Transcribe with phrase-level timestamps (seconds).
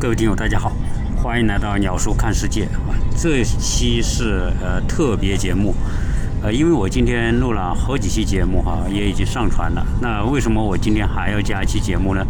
[0.00, 0.72] 各位听友，大家好，
[1.22, 2.96] 欢迎来到鸟叔看世界啊！
[3.18, 5.74] 这期是呃特别节目，
[6.42, 9.86] 呃，因为我今天录了好几期节目哈，也已经上传了。
[10.00, 12.26] 那为什么我今天还要加一期节目呢？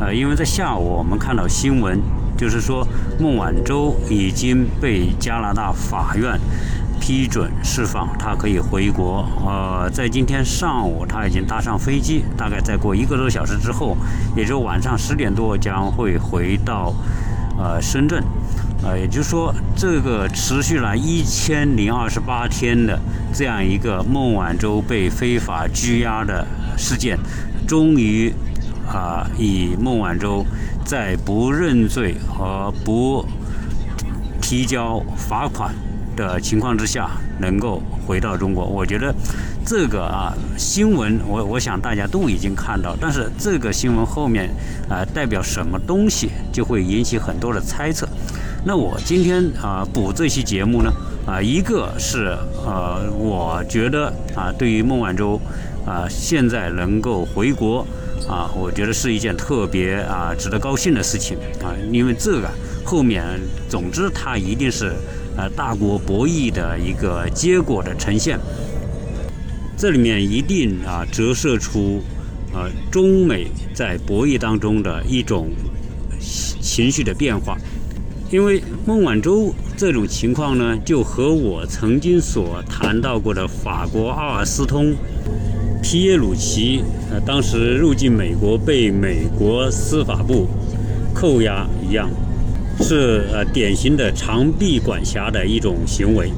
[0.00, 2.00] 呃，因为在下午我们看到新闻，
[2.36, 2.84] 就是说
[3.20, 6.36] 孟晚舟已经被加拿大法院
[7.04, 9.28] 批准释放，他可以回国。
[9.44, 13.94] 呃，在今天上午他已经搭上飞机，大概再过一个多小时之后，
[14.34, 16.94] 也就晚上十点多将会回到
[17.58, 18.24] 呃深圳。
[18.82, 22.98] 呃，也就是说，这个持续了一千零二十八天的
[23.34, 26.46] 这样一个孟晚舟被非法拘押的
[26.78, 27.18] 事件，
[27.68, 28.32] 终于。
[28.86, 30.44] 啊，以孟晚舟
[30.84, 33.24] 在不认罪和不
[34.42, 35.74] 提交罚款
[36.16, 39.14] 的情况之下，能够回到中国，我觉得
[39.64, 44.48] 这个啊新闻，我我想大家都已经看到，但是这个新闻后面
[44.88, 48.08] 啊代表什么东西，就会引起很多的猜测。
[48.64, 50.92] 那我今天啊补这期节目呢，
[51.26, 55.40] 啊一个是呃，我觉得啊对于孟晚舟
[55.86, 57.86] 啊现在能够回国。
[58.26, 62.48] 啊，我觉得是一件特别啊值得高兴的事情啊，因为这个
[62.82, 63.22] 后面，
[63.68, 64.94] 总之它一定是
[65.36, 68.38] 呃大国博弈的一个结果的呈现。
[69.76, 72.00] 这里面一定啊折射出
[72.52, 75.50] 呃中美在博弈当中的一种
[76.60, 77.58] 情绪的变化，
[78.30, 84.94] 因为孟晚舟这种情况呢，就和我曾经所谈到过的法国阿尔斯通。
[85.82, 90.48] 皮耶鲁齐，呃，当时入境美国被美国司法部
[91.12, 92.08] 扣押一样，
[92.80, 96.30] 是呃典型的长臂管辖的一种行为，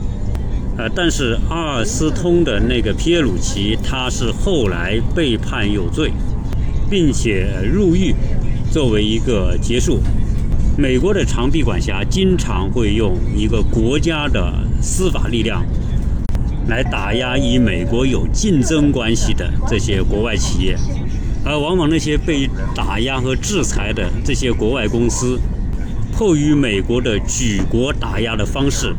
[0.77, 6.13] 呃，但是阿尔斯通的那个皮耶鲁齐，他是后来被判有罪，
[6.91, 8.15] 并且入狱，
[8.71, 10.01] 作为一个结束。
[10.77, 15.65] 美国的长臂管辖经常会用一个国家的司法力量。
[16.69, 20.77] 来打压与美国有竞争关系的这些国外企业，
[21.45, 25.39] 而往往那些被打压和制裁的这些国外公司，
[26.17, 28.97] 迫于美国的举国打压的方式，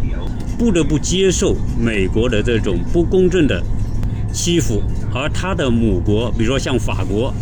[0.55, 3.59] 不得不接受美国的这种不公正的
[4.31, 7.33] 欺负，而他的母国，比如说像法国，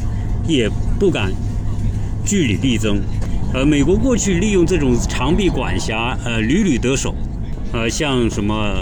[0.47, 1.29] 也不敢
[2.25, 3.01] 据理力争。
[3.53, 7.13] 呃，美国过去利用这种长臂管辖，呃，屡屡得手，
[7.73, 8.73] 呃，像什么？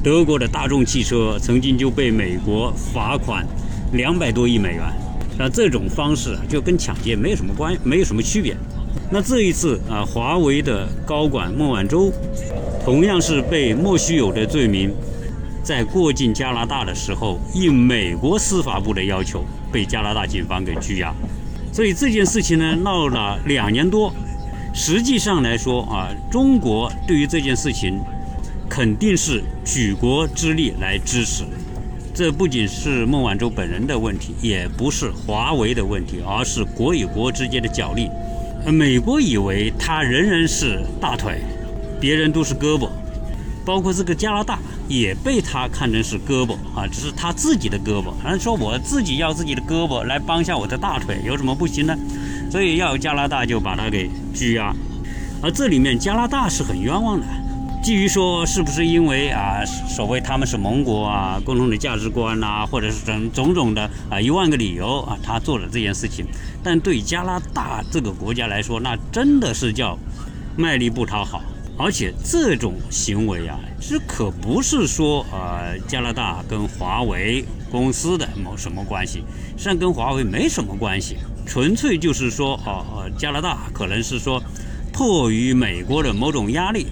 [0.00, 3.44] 德国的大众汽车曾经就被美国罚款
[3.92, 4.82] 两百多亿美元，
[5.36, 8.56] 那这种方式就跟抢劫没有什么关，没有什么区别。
[9.12, 12.10] 那这一次啊，华为的高管孟晚舟
[12.82, 14.90] 同样是被莫须有的罪名，
[15.62, 21.14] 在过境加拿大的时候，应美国司法部的要求，被加拿大警方给拘押。
[21.70, 24.10] 所以这件事情呢，闹了两年多。
[24.72, 28.00] 实际上来说啊，中国对于这件事情。
[28.70, 31.44] 肯定是举国之力来支持，
[32.14, 38.08] 这不仅是孟晚舟本人的问题，也不是华为的问题，而是国与国之间的角力。
[38.70, 41.40] 美国以为他仍然是大腿，
[42.00, 42.88] 别人都是胳膊，
[43.64, 44.58] 包括这个加拿大
[44.88, 48.12] 也被他看成是胳膊啊，只是他自己的胳膊。
[48.22, 51.96] 反正说我自己要自己的胳膊来帮一下我的大腿，有什么不行呢？
[52.50, 54.72] 所以要加拿大就把他给拘押，
[55.42, 57.26] 而这里面加拿大是很冤枉的。
[57.82, 66.24] 基于说是不是因为啊，所谓他们是盟国啊，共同的价值观呐，或者是种种种的啊一万个理由啊，他做了这件事情。
[66.62, 69.98] 但对加拿大这个国家来说，那真的是叫
[70.56, 71.42] 卖力不讨好。
[71.76, 79.24] 而且这种行为啊，这可不是说呃加拿大跟华为公司的某什么关系，
[79.56, 84.40] 实际上跟华为没什么关系，纯粹就是说哦哦加拿大可能是说
[84.92, 86.86] 迫于美国的某种压力。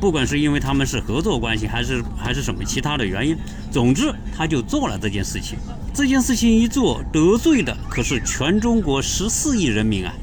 [0.00, 3.36] 不管是因为他们是合作关系，还是还是什么其他的原因，
[3.70, 5.58] 总之他就做了这件事情。
[5.94, 10.14] 这件事情一做，得罪的可是全中国十四亿人民啊！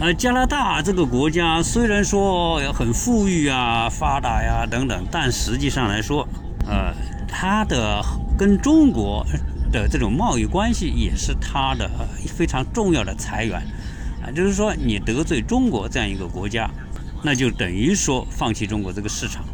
[0.00, 6.26] 呃，加拿大这个国家虽然说很富裕啊、发达呀等等，但实际上来说，
[6.66, 6.92] 呃，
[7.28, 8.02] 它的
[8.36, 9.24] 跟中国
[9.72, 11.88] 的这种贸易关系也是它的
[12.26, 13.56] 非常重要的财源
[14.22, 14.28] 啊。
[14.34, 16.68] 就是说，你得罪中国这样一个国家。
[17.22, 19.44] 那就等于说放弃中国这个市场，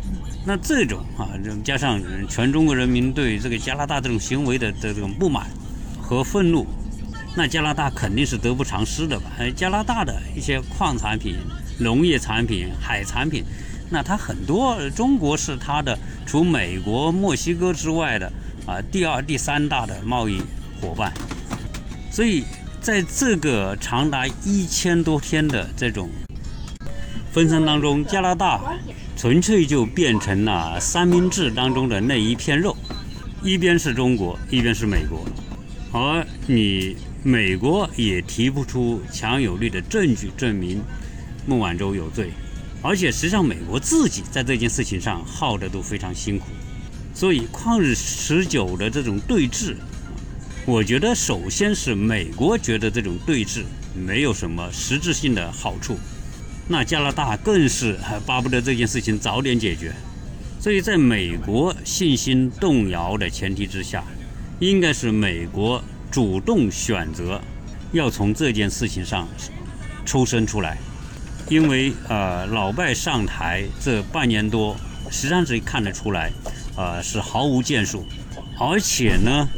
[0.44, 1.30] 那这种啊，
[1.64, 5.46] 加上全中国人民对这个加拿大这种行为的这种不满
[6.00, 6.66] 和愤怒，
[7.34, 9.30] 那加拿大肯定是得不偿失的吧？
[9.38, 11.36] 呃，加拿大的一些矿产品、
[11.78, 13.42] 农业产品、海产品，
[13.88, 18.30] 那它很多中国是它的除美国、墨西哥之外的
[18.66, 20.42] 啊第二、第三大的贸易
[20.80, 21.10] 伙伴，
[22.10, 22.44] 所以
[22.82, 26.10] 在这个长达一千多天的这种。
[27.32, 28.60] 分层当中，加拿大
[29.16, 32.76] 纯粹就变成了三明治当中的那一片肉，
[33.42, 35.24] 一边是中国，一边是美国，
[35.92, 40.82] 而你美国也提不出强有力的证据证明
[41.46, 42.32] 孟晚舟有罪，
[42.82, 46.48] 而且实际上美国自己在这件事情上耗的都非常辛苦，
[47.14, 49.74] 所以旷日持久的这种对峙，
[50.66, 53.62] 我觉得首先是美国觉得这种对峙
[53.94, 55.96] 没有什么实质性的好处。
[56.68, 59.92] 那加拿大更是巴不得这件事情早点解决，
[60.60, 64.02] 所以在美国信心动摇的前提之下，
[64.60, 67.40] 应该是美国主动选择
[67.92, 69.28] 要从这件事情上
[70.06, 70.78] 抽身出来，
[71.48, 74.76] 因为呃老拜上台这半年多，
[75.10, 76.30] 实际上是看得出来，
[76.76, 78.06] 呃是毫无建树，
[78.58, 79.48] 而且呢。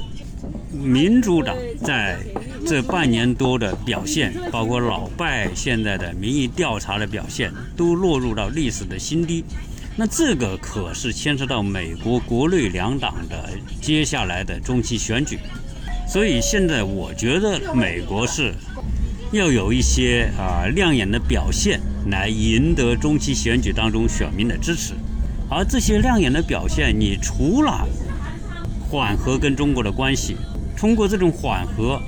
[0.74, 2.18] 民主党在
[2.66, 9.44] 这半年多的表现，包括老拜现在的民意调查的表现，都落入到历史的新低。
[9.96, 13.50] 那这个可是牵涉到美国国内两党的
[13.80, 15.38] 接下来的中期选举。
[16.08, 18.52] 所以现在我觉得美国是
[19.30, 21.80] 要有一些啊亮眼的表现，
[22.10, 24.94] 来赢得中期选举当中选民的支持。
[25.48, 27.86] 而这些亮眼的表现，你除了
[28.90, 30.36] 缓和跟中国的关系。
[30.76, 32.00] 通过这种缓和，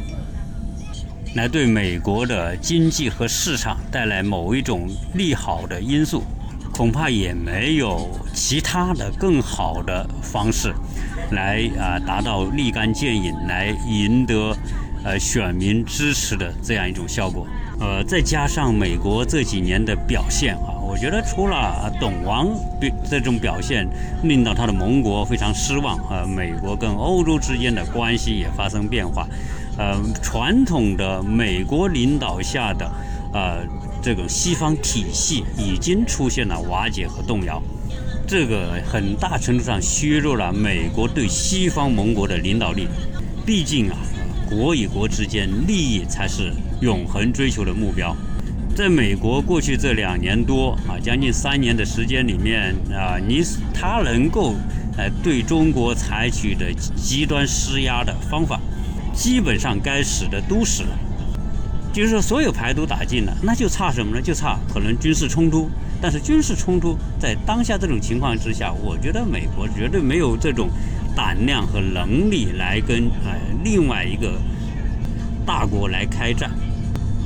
[1.35, 6.23] 来对美国的经济和市场带来某一种利好的因素，
[6.73, 10.75] 恐怕也没有其他的更好的方式，
[11.31, 14.55] 来啊达到立竿见影，来赢得
[15.07, 17.47] 呃选民支持的这样一种效果。
[17.79, 22.49] 呃，再加上美国这几年的表现啊，我觉得除了董王
[23.09, 23.87] 这种表现
[24.25, 29.29] 令到他的盟国非常失望，呃，美国跟欧洲之间的关系也发生变化，
[29.79, 32.91] 呃，传统的美国领导下的
[33.33, 33.59] 呃
[34.03, 37.63] 这种西方体系已经出现了瓦解和动摇，
[38.27, 42.89] 这个很大程度上削弱了美国对西方盟国的领导力。
[43.45, 43.97] 毕竟啊，
[44.49, 46.53] 国与国之间利益才是。
[46.83, 48.15] 永恒追求的目标，
[48.75, 54.55] 在美国过去这两年多啊，将近三年的时间里面啊，你他能够
[54.99, 58.61] 呃对中国采取的极端施压的方法，
[59.15, 60.91] 基本上该使的都使了，
[61.95, 64.21] 就是说所有牌都打尽了，那就差什么呢？
[64.21, 65.71] 就差可能军事冲突。
[65.99, 70.69] 但是军事冲突在当下这种情况之下，我觉得美国绝对没有这种
[71.17, 73.33] 胆量和能力来跟呃
[73.65, 74.39] 另外一个
[75.45, 76.51] 大国来开战。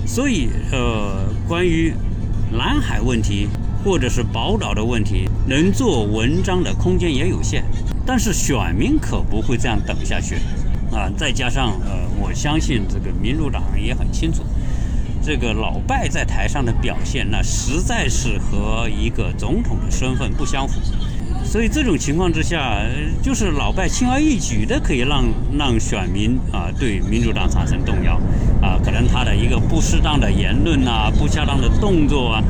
[0.07, 1.93] 所以，呃，关于
[2.51, 3.49] 南海问题
[3.85, 7.65] 或者是宝岛的问题，能做文章的空间也有限。
[8.07, 10.37] 但是选民可不会这样等下去，
[10.91, 11.09] 啊！
[11.17, 14.43] 再加上，呃，我相信这个民主党也很清楚，
[15.23, 20.81] 这个老拜在台上的表现，那实在是和一个总统的身份不相符。
[21.51, 22.77] 所以这种情况之下，
[23.21, 25.25] 就是老拜轻而易举的可以让
[25.59, 28.15] 让选民啊对民主党产生动摇，
[28.63, 32.45] 啊，可能他的一个不适当的言论啊，不恰当的动作啊，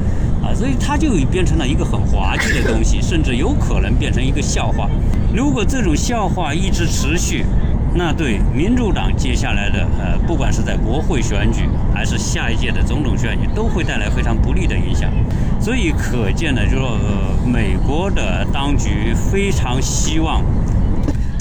[0.44, 4.86] 啊，所以他就变成了一个很滑稽的东西，甚至有可能变成一个笑话。
[5.34, 7.46] 如果这种笑话一直持续，
[7.92, 15.10] 那对民主党接下来的呃，不管是在国会选举还是下一届的总统选举，都会带来非常不利的影响。
[15.60, 20.42] 所以可见呢，就是说呃，美国的当局非常希望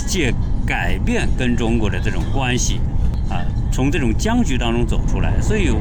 [0.08, 0.34] 借
[0.66, 2.82] 改变跟中国的这种关系
[3.30, 5.40] 啊，从这种僵局当中走出来。
[5.40, 5.72] 所以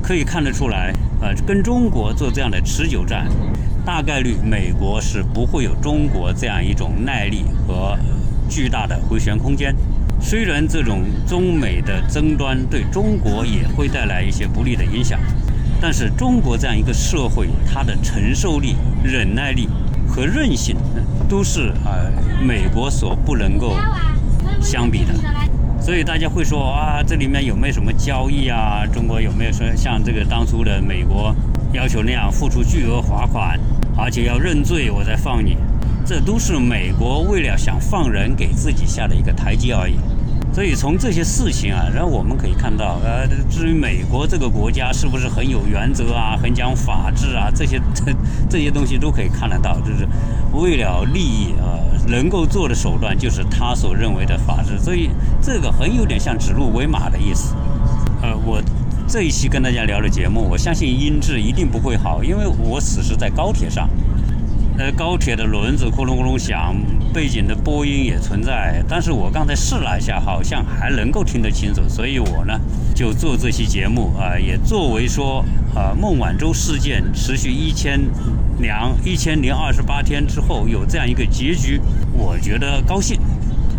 [0.00, 3.26] 可以看得出来，呃，跟中国做这样的持久战，
[3.84, 7.98] 大概率美国是不会有中国这样一种耐力和。
[8.48, 9.74] 巨大的回旋空间。
[10.20, 15.20] 虽然这种中美的争端对中国也会带来一些不利的影响，
[15.80, 18.74] 但是中国这样一个社会，它的承受力、
[19.04, 19.68] 忍耐力
[20.08, 20.76] 和韧性，
[21.28, 21.94] 都是啊
[22.42, 23.76] 美国所不能够
[24.60, 25.14] 相比的。
[25.80, 28.84] 所以大家会说啊，这里面有没有什么交易啊？
[28.92, 31.32] 中国有没有说像这个当初的美国
[31.72, 33.58] 要求那样付出巨额罚款，
[33.96, 35.56] 而且要认罪，我再放你？
[36.04, 39.94] 这都是美国为了想放人给自己下的一个台阶而已，
[40.54, 48.04] 所以从这些事情啊，然后我们可以看到，呃，至于美国这个国家是不是很有原则啊，很讲法治啊，这些 这
[48.48, 50.08] 这些东西都可以看得到，就是
[50.54, 51.76] 为了利益啊，
[52.06, 55.10] 能够做的手段就是他所认为的法治，所以
[55.42, 57.54] 这个很有点像指鹿为马的意思。
[58.22, 58.62] 呃，我
[59.06, 63.88] 这一期跟大家聊的节目，我相信音质一定不会好，因为我此时在高铁上。
[64.78, 66.72] 呃，高铁的轮子咕隆咕隆响，
[67.12, 72.60] 背景的播音也存在，但是我刚才试了一下，好像还能够听得清楚，所以我呢
[72.94, 75.44] 就做这期节目啊，也作为说
[75.74, 78.00] 啊孟晚舟事件持续一千
[78.60, 81.80] 两一千零二十八天之后有这样一个结局，
[82.12, 83.18] 我觉得高兴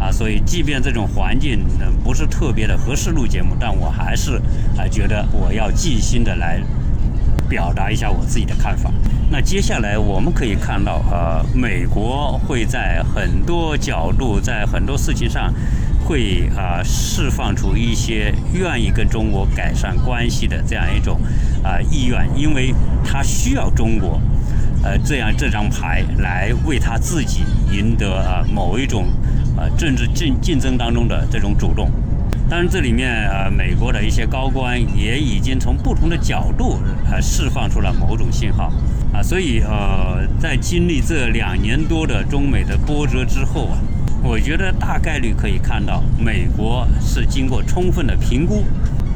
[0.02, 1.64] 啊，所以即便这种环境
[2.04, 4.36] 不是特别的合适录节目，但我还是
[4.78, 6.62] 啊觉得我要尽心的来。
[7.48, 8.92] 表达一下我自己的看法。
[9.32, 15.54] 那接下来我们可以看到，呃，美国会在很多角度，在很多事情上，
[16.04, 21.22] 会啊释放出一些愿意跟中国改善关系的这样一种
[21.64, 22.74] 啊意愿，因为
[23.06, 24.20] 他需要中国，
[24.84, 29.06] 呃，这样这张牌来为他自己赢得啊某一种
[29.56, 31.92] 啊政治竞竞争当中的这种主动。
[32.50, 36.80] 当然，这里面呃，美国的一些高官也已经从不同的角度
[37.12, 38.74] 呃释放出了某种信号
[39.14, 43.78] 啊，所以呃，在经历这两年多的中美的波折之后啊，
[44.24, 48.64] 我觉得大概率可以看到，美国是经过充分的评估，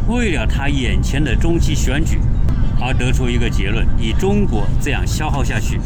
[0.07, 2.19] 为了他眼前的中期选举
[2.81, 5.79] 而得出一个结论：以中国这样消耗下去、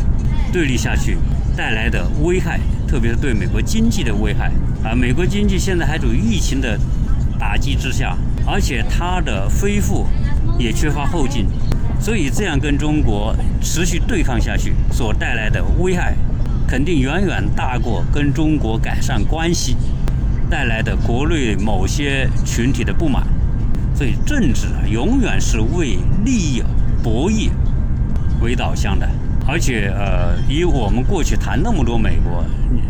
[0.52, 1.18] 对立下去
[1.56, 4.52] 带来的危害，特别是对美国经济的危害
[4.84, 6.80] 啊，美国经济现在还处于疫情的。
[7.40, 10.08] 打击之下，而且它的恢复
[10.58, 11.46] 也缺乏后劲，
[12.00, 16.16] 所以这样跟中国持续对抗下去所带来的危害，
[16.68, 19.76] 肯定远远大过跟中国改善关系
[20.50, 23.28] 带来的国内某些群体的不满。
[23.94, 26.64] 所以政治啊，永远是为利益
[27.04, 27.50] 博弈
[28.42, 29.10] 为导向的。
[29.50, 32.44] 而且呃，以我们过去谈那么多美国，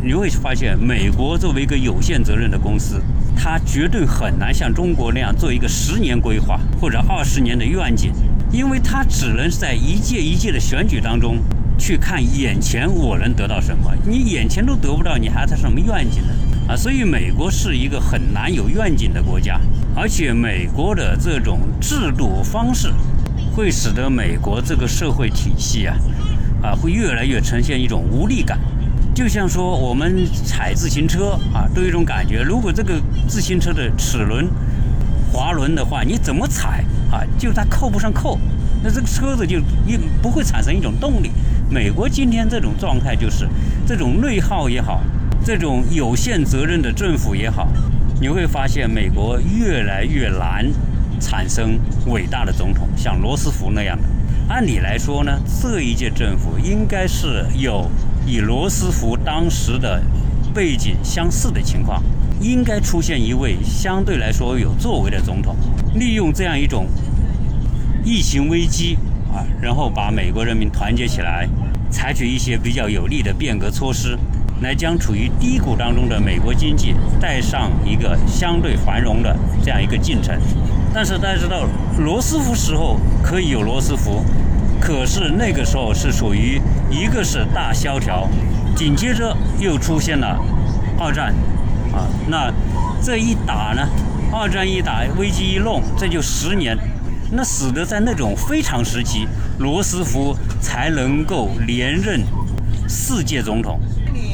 [0.03, 3.01] 你会发现，美国作为一个有限责任的公司。
[3.35, 8.11] 它绝对很难像中国那样做一个十年规划或者二十年的愿景，
[8.51, 11.37] 因为它只能在一届一届的选举当中
[11.77, 16.33] 去看眼前我能得到什么，你眼前都得不到，你还谈什么愿景呢？
[16.69, 19.59] 啊，所以美国是一个很难有愿景的国家，
[19.95, 22.91] 而且美国的这种制度方式
[23.55, 25.95] 会使得美国这个社会体系啊，
[26.61, 28.59] 啊，会越来越呈现一种无力感。
[29.13, 32.41] 就像说我们踩自行车啊，都有一种感觉。
[32.41, 34.47] 如果这个自行车的齿轮、
[35.31, 38.39] 滑轮的话，你怎么踩啊，就它扣不上扣，
[38.83, 41.31] 那这个车子就一不会产生一种动力。
[41.69, 43.47] 美国今天这种状态就是，
[43.85, 45.01] 这种内耗也好，
[45.43, 47.67] 这种有限责任的政府也好，
[48.19, 50.65] 你会发现美国越来越难
[51.19, 54.03] 产生伟大的总统，像罗斯福那样的。
[54.47, 57.89] 按理来说呢，这一届政府应该是有。
[58.29, 60.03] 以罗斯福当时的
[60.53, 62.03] 背景相似的情况，
[62.41, 65.55] 应该出现一位相对来说有作为的总统，
[65.95, 66.87] 利用这样一种
[68.03, 68.97] 疫情危机
[69.33, 71.47] 啊，然后把美国人民团结起来，
[71.89, 74.17] 采取一些比较有力的变革措施，
[74.61, 80.39] 来将处于低谷当中的美国经济带上一个相对繁荣的这样一个进程。
[80.93, 81.65] 但是大家知道，
[81.99, 84.23] 罗斯福时候可以有罗斯福。
[84.79, 88.29] 可是那个时候是属于一个是大萧条，
[88.75, 90.39] 紧接着又出现了
[90.99, 91.33] 二战，
[92.27, 92.51] 那
[93.01, 93.87] 这一打呢，
[94.31, 96.77] 二战一打，危机一弄，这就十年，
[97.31, 99.27] 那使得在那种非常时期，
[99.59, 102.21] 罗斯福才能够连任
[102.87, 103.79] 四届总统，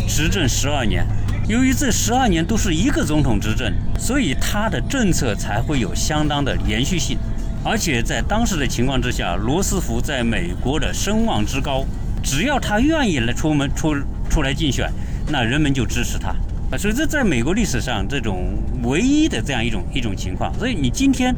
[0.07, 1.05] 执政十二年。
[1.49, 7.17] 由于这十二年都是一个总统执政，所以他的政策才会有相当的连续性。
[7.65, 11.83] 而且在当时的情况之下，罗斯福在美国的声望之高，
[12.21, 13.93] 只要他愿意来出门出
[14.29, 14.89] 出来竞选，
[15.27, 16.33] 那人们就支持他
[16.73, 16.77] 啊。
[16.77, 18.53] 所以这在美国历史上这种
[18.83, 20.53] 唯一的这样一种一种情况。
[20.57, 21.35] 所以你今天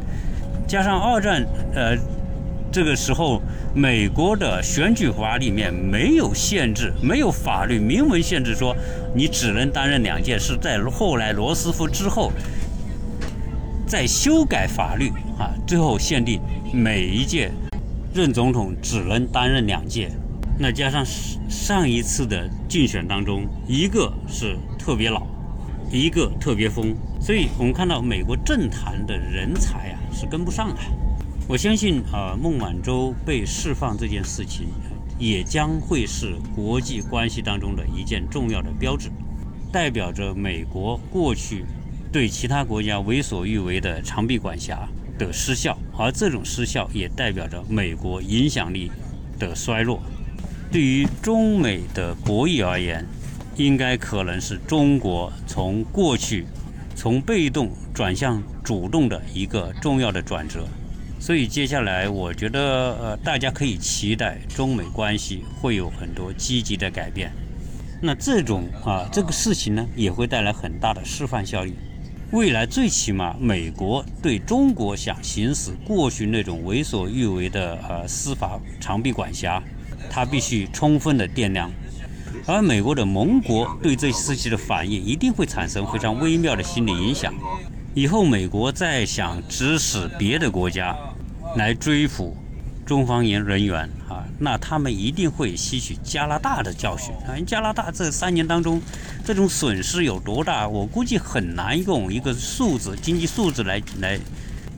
[0.66, 1.96] 加上二战，呃，
[2.72, 3.42] 这个时候
[3.74, 8.74] 美国的选举法里面没有限制，没有法律明文限制说
[9.14, 12.32] 你只能担任两届，是在后来罗斯福之后。
[13.88, 16.40] 再修改法律啊，最后限定
[16.72, 17.52] 每一届
[18.12, 20.10] 任总统只能担任两届。
[20.58, 21.06] 那加上
[21.48, 25.26] 上一次的竞选当中，一个是特别老，
[25.90, 30.76] 一个特别疯，所以我们看到美国政坛的人才啊是跟不上的。
[31.48, 34.68] 我相信啊，孟晚舟被释放这件事情，
[35.18, 39.10] 也将会是国际关系当中的一件重要的标志，
[39.72, 41.64] 代表着美国过去。
[42.12, 44.88] 对其他国家为所欲为的长臂管辖
[45.18, 48.92] 的失效，而这种失效也代表着美国影响力
[49.36, 50.00] 的衰落。
[50.70, 53.04] 对于中美的博弈而言，
[53.56, 56.46] 应该可能是中国从过去
[56.94, 60.66] 从被动转向主动的一个重要的转折。
[61.18, 62.60] 所以接下来我觉得
[63.00, 67.32] 呃，大家可以期待中美关系会有很多积极的改变。
[68.02, 71.74] 那这种啊，这个事情呢，也会带来很大的示范效应。
[72.32, 79.62] 未来最起码，美国对中国想行使过去那种为所欲为的呃司法长臂管辖，
[80.10, 81.70] 它必须充分的掂量。
[82.46, 87.34] 而美国的盟国对这事情的反应，一定会产生非常微妙的心理影响。
[87.92, 90.96] 以后美国再想指使别的国家
[91.56, 92.36] 来追捕
[92.84, 97.34] 中方人人员啊，那他们一定会吸取加拿大的教训啊。
[97.44, 98.80] 加拿大这三年当中，
[99.24, 100.68] 这种损失有多大？
[100.68, 104.20] 我估计很难用一个数字、经济数字来来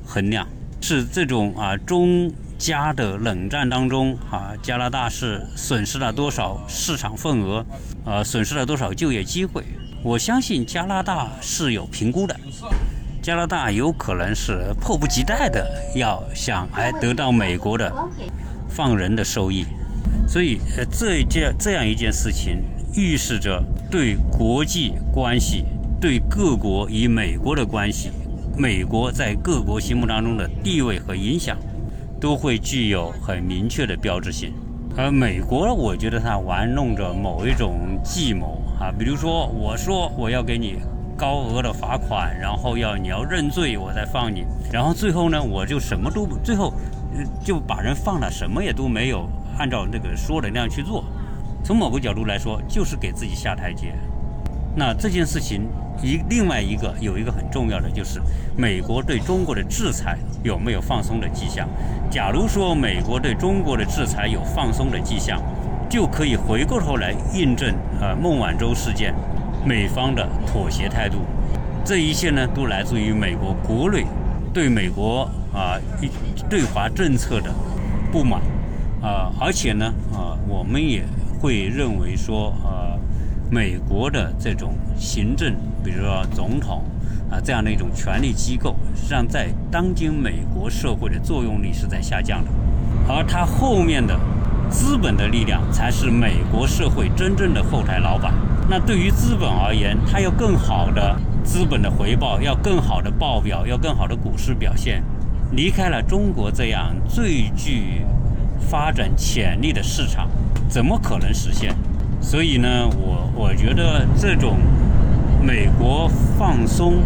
[0.07, 0.49] 衡量。
[0.81, 7.65] 是这种啊，中加的冷战当中啊，加拿大是损失了多少市场份额？
[8.05, 9.65] 呃，损失了多少就业机会？
[10.03, 12.37] 我相信加拿大是有评估的。
[13.23, 17.93] 加拿大有可能是迫不及待的要想来得到美国的
[18.69, 19.65] 放人的收益，
[20.27, 22.63] 所以呃这一件这样一件事情
[22.95, 25.65] 预示着对国际关系、
[26.01, 28.11] 对各国与美国的关系、
[28.57, 31.57] 美国在各国心目当中的地位和影响，
[32.21, 34.53] 都会具有很明确的标志性。
[34.97, 40.79] 而美国，我觉得他玩弄着某一种计谋啊，比如说我说我要给你。
[41.19, 44.47] 高额的罚款，然后要你要认罪，我再放你。
[44.73, 46.73] 然后最后呢，我就什么都最后
[47.45, 51.05] 就把人放了，什么也都没有按照那个说的那样去做。
[51.65, 53.95] 从某个角度来说，就是给自己下台阶。
[54.75, 55.69] 那这件事情
[56.03, 58.21] 一另外一个有一个很重要的就是，
[58.57, 61.69] 美国对中国的制裁有没有放松的迹象？
[62.11, 65.43] 假如说美国对中国的制裁有放松的迹象，
[65.89, 69.15] 就可以回过头来印证呃孟晚舟事件。
[69.67, 71.19] 美方的妥协态度，
[71.85, 74.07] 这一切呢，都来自于美国国内
[74.55, 75.77] 对美国啊
[76.49, 77.53] 对华政策的
[78.13, 78.41] 不满
[79.03, 81.03] 啊，而且呢啊，我们也
[81.41, 82.95] 会认为说啊，
[83.51, 86.85] 美国的这种行政，比如说总统
[87.31, 92.51] 啊这样的一种权力机构，实际上在当今美国社会的作用力是在下降的，
[93.09, 94.19] 而它后面的
[94.71, 98.35] 资本的力量，才是美国社会真正的后台老板。
[98.69, 105.03] 那对于资本而言，它要更好的资本的回报，要更好的报表，要更好的股市表现。
[105.53, 108.03] 离开了中国这样最具
[108.61, 110.29] 发展潜力的市场，
[110.69, 111.75] 怎么可能实现？
[112.21, 114.59] 所以呢，我我觉得这种
[115.43, 116.97] 美国放松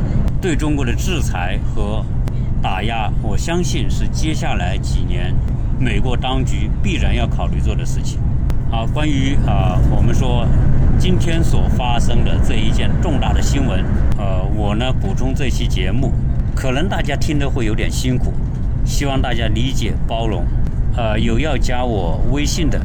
[0.41, 2.05] 对中国的制裁和
[2.61, 5.35] 打压，我相信是接下来几年
[5.79, 8.19] 美国当局必然要考虑做的事情。
[8.71, 10.47] 啊，关于啊，我们说
[10.99, 13.85] 今天所发生的这一件重大的新闻，
[14.17, 16.11] 呃，我呢补充这期节目，
[16.55, 18.33] 可能大家听得会有点辛苦，
[18.85, 20.45] 希望大家理解包容。
[20.97, 22.81] 呃，有要加我微信的，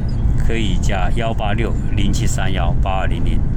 [0.48, 3.48] 可以加幺八六零七三幺八二零零。